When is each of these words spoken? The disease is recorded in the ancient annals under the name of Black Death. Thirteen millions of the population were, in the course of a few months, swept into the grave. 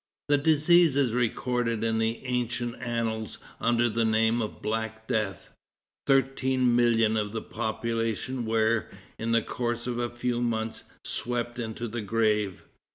The 0.29 0.39
disease 0.39 0.95
is 0.95 1.13
recorded 1.13 1.83
in 1.83 1.99
the 1.99 2.25
ancient 2.25 2.75
annals 2.81 3.37
under 3.59 3.87
the 3.87 4.03
name 4.03 4.41
of 4.41 4.59
Black 4.59 5.05
Death. 5.07 5.51
Thirteen 6.07 6.75
millions 6.75 7.19
of 7.19 7.33
the 7.33 7.41
population 7.43 8.43
were, 8.47 8.87
in 9.19 9.31
the 9.31 9.43
course 9.43 9.85
of 9.85 9.99
a 9.99 10.09
few 10.09 10.41
months, 10.41 10.85
swept 11.03 11.59
into 11.59 11.87
the 11.87 12.01
grave. 12.01 12.63